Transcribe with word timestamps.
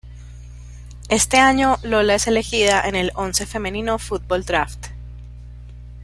Este 1.09 1.37
año 1.37 1.77
Lola 1.83 2.15
es 2.15 2.25
elegida 2.25 2.89
en 2.89 2.95
el 2.95 3.11
Once 3.13 3.45
Femenino 3.45 3.99
Fútbol 3.99 4.43
Draft. 4.45 4.87